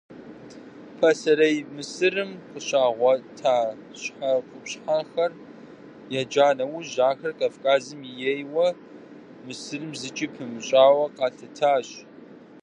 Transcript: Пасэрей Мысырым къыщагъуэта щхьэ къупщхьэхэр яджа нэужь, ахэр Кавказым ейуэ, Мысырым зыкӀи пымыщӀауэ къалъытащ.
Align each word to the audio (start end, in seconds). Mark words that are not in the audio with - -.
Пасэрей 0.99 1.57
Мысырым 1.75 2.31
къыщагъуэта 2.51 3.55
щхьэ 4.01 4.31
къупщхьэхэр 4.49 5.31
яджа 6.19 6.49
нэужь, 6.57 6.97
ахэр 7.09 7.31
Кавказым 7.39 8.01
ейуэ, 8.31 8.67
Мысырым 9.45 9.93
зыкӀи 9.99 10.27
пымыщӀауэ 10.33 11.05
къалъытащ. 11.17 11.87